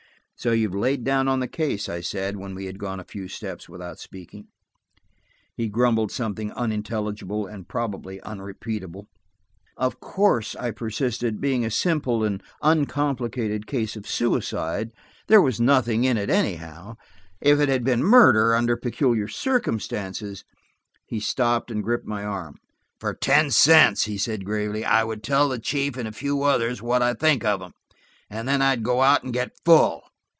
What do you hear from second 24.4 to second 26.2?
gravely, "I would tell the chief and a